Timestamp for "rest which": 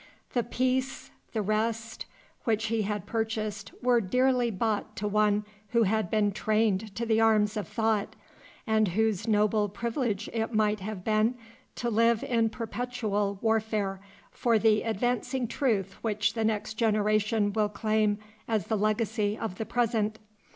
1.43-2.65